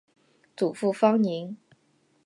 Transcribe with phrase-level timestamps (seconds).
[0.57, 1.55] 祖父方宁。